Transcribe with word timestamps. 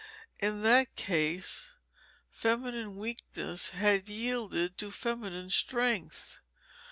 In 0.39 0.63
that 0.63 0.95
case, 0.95 1.75
feminine 2.31 2.97
weakness 2.97 3.69
had 3.69 4.09
yielded 4.09 4.75
to 4.79 4.89
feminine 4.89 5.51
strength. 5.51 6.39